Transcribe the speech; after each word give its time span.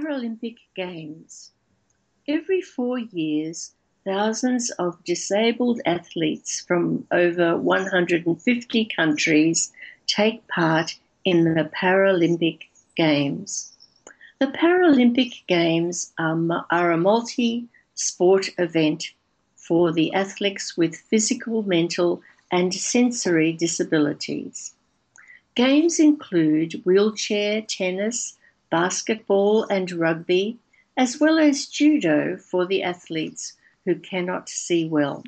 Paralympic 0.00 0.56
Games. 0.74 1.50
Every 2.26 2.62
four 2.62 2.98
years, 2.98 3.74
thousands 4.02 4.70
of 4.78 5.04
disabled 5.04 5.82
athletes 5.84 6.60
from 6.66 7.06
over 7.10 7.58
150 7.58 8.84
countries 8.96 9.72
take 10.06 10.46
part 10.48 10.98
in 11.26 11.44
the 11.54 11.64
Paralympic 11.64 12.60
Games. 12.96 13.76
The 14.38 14.46
Paralympic 14.46 15.46
Games 15.46 16.12
are, 16.18 16.64
are 16.70 16.92
a 16.92 16.96
multi 16.96 17.68
sport 17.94 18.48
event 18.56 19.12
for 19.54 19.92
the 19.92 20.14
athletes 20.14 20.78
with 20.78 20.96
physical, 20.96 21.62
mental, 21.62 22.22
and 22.50 22.72
sensory 22.72 23.52
disabilities. 23.52 24.74
Games 25.54 26.00
include 26.00 26.80
wheelchair, 26.86 27.60
tennis, 27.60 28.38
basketball, 28.70 29.64
and 29.64 29.90
rugby, 29.92 30.58
as 30.96 31.18
well 31.20 31.38
as 31.38 31.66
judo 31.66 32.36
for 32.36 32.66
the 32.66 32.82
athletes 32.82 33.56
who 33.84 33.94
cannot 33.96 34.48
see 34.48 34.88
well. 34.88 35.24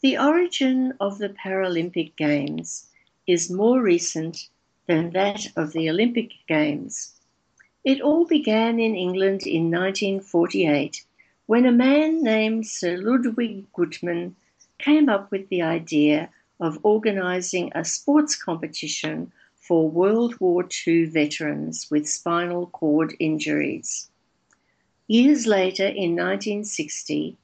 The 0.00 0.18
origin 0.18 0.94
of 0.98 1.18
the 1.18 1.28
Paralympic 1.28 2.16
Games 2.16 2.88
is 3.26 3.50
more 3.50 3.80
recent 3.80 4.48
than 4.86 5.10
that 5.10 5.46
of 5.56 5.72
the 5.72 5.88
Olympic 5.88 6.32
Games. 6.48 7.12
It 7.84 8.00
all 8.00 8.24
began 8.24 8.80
in 8.80 8.94
England 8.96 9.46
in 9.46 9.70
1948 9.70 11.04
when 11.46 11.66
a 11.66 11.72
man 11.72 12.22
named 12.22 12.66
Sir 12.66 12.96
Ludwig 12.96 13.70
Guttmann 13.72 14.34
came 14.78 15.08
up 15.08 15.30
with 15.30 15.48
the 15.48 15.62
idea 15.62 16.30
of 16.58 16.78
organizing 16.82 17.70
a 17.74 17.84
sports 17.84 18.36
competition 18.36 19.32
for 19.62 19.88
World 19.88 20.34
War 20.40 20.68
II 20.86 21.04
veterans 21.04 21.88
with 21.88 22.08
spinal 22.08 22.66
cord 22.66 23.14
injuries. 23.20 24.10
Years 25.06 25.46
later, 25.46 25.86
in 25.86 26.16
1960, 26.16 27.36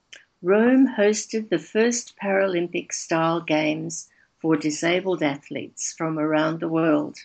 Rome 0.43 0.89
hosted 0.97 1.49
the 1.49 1.61
first 1.61 2.17
Paralympic 2.21 2.93
style 2.93 3.41
games 3.41 4.09
for 4.41 4.57
disabled 4.57 5.23
athletes 5.23 5.95
from 5.97 6.19
around 6.19 6.59
the 6.59 6.69
world. 6.69 7.19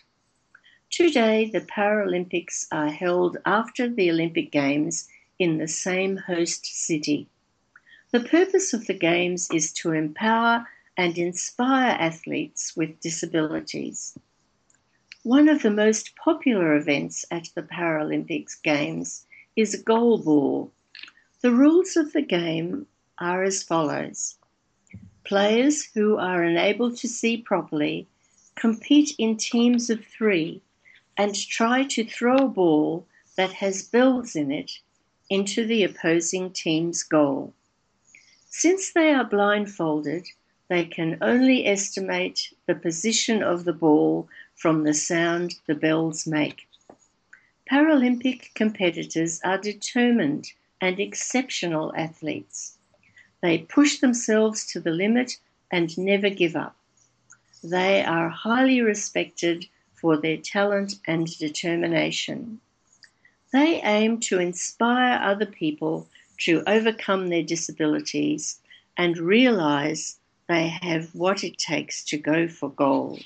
Today, 0.90 1.50
the 1.52 1.60
Paralympics 1.60 2.66
are 2.70 2.90
held 2.90 3.36
after 3.44 3.88
the 3.88 4.10
Olympic 4.10 4.52
Games 4.52 5.08
in 5.40 5.58
the 5.58 5.66
same 5.66 6.18
host 6.18 6.66
city. 6.66 7.26
The 8.12 8.20
purpose 8.20 8.72
of 8.72 8.86
the 8.86 8.94
Games 8.94 9.48
is 9.52 9.72
to 9.72 9.90
empower 9.90 10.68
and 10.96 11.18
inspire 11.18 11.96
athletes 11.98 12.76
with 12.76 13.00
disabilities. 13.00 14.16
One 15.24 15.48
of 15.48 15.62
the 15.62 15.70
most 15.70 16.16
popular 16.16 16.76
events 16.76 17.24
at 17.30 17.48
the 17.54 17.62
Paralympics 17.62 18.62
Games 18.62 19.24
is 19.56 19.82
goalball. 19.82 20.70
The 21.40 21.50
rules 21.50 21.96
of 21.96 22.12
the 22.12 22.20
game 22.20 22.86
are 23.16 23.42
as 23.42 23.62
follows 23.62 24.36
Players 25.24 25.86
who 25.94 26.18
are 26.18 26.42
unable 26.42 26.94
to 26.94 27.08
see 27.08 27.38
properly 27.38 28.06
compete 28.54 29.14
in 29.16 29.38
teams 29.38 29.88
of 29.88 30.04
three 30.04 30.60
and 31.16 31.34
try 31.34 31.84
to 31.84 32.04
throw 32.04 32.36
a 32.36 32.48
ball 32.48 33.06
that 33.38 33.54
has 33.54 33.88
bells 33.88 34.36
in 34.36 34.52
it 34.52 34.72
into 35.30 35.66
the 35.66 35.84
opposing 35.84 36.50
team's 36.50 37.02
goal. 37.02 37.54
Since 38.50 38.92
they 38.92 39.14
are 39.14 39.24
blindfolded, 39.24 40.26
they 40.74 40.84
can 40.84 41.16
only 41.20 41.64
estimate 41.68 42.52
the 42.66 42.74
position 42.74 43.44
of 43.44 43.62
the 43.62 43.72
ball 43.72 44.28
from 44.56 44.82
the 44.82 44.92
sound 44.92 45.54
the 45.68 45.74
bells 45.76 46.26
make. 46.26 46.66
Paralympic 47.70 48.52
competitors 48.54 49.40
are 49.44 49.56
determined 49.56 50.50
and 50.80 50.98
exceptional 50.98 51.94
athletes. 51.96 52.76
They 53.40 53.58
push 53.58 54.00
themselves 54.00 54.66
to 54.72 54.80
the 54.80 54.90
limit 54.90 55.38
and 55.70 55.96
never 55.96 56.28
give 56.28 56.56
up. 56.56 56.74
They 57.62 58.02
are 58.02 58.28
highly 58.28 58.80
respected 58.80 59.66
for 59.94 60.16
their 60.16 60.38
talent 60.38 60.94
and 61.06 61.28
determination. 61.38 62.58
They 63.52 63.80
aim 63.82 64.18
to 64.22 64.40
inspire 64.40 65.20
other 65.22 65.46
people 65.46 66.08
to 66.38 66.64
overcome 66.66 67.28
their 67.28 67.44
disabilities 67.44 68.58
and 68.96 69.16
realize 69.18 70.18
they 70.48 70.68
have 70.82 71.08
what 71.14 71.44
it 71.44 71.58
takes 71.58 72.04
to 72.06 72.18
go 72.18 72.48
for 72.48 72.70
gold. 72.70 73.22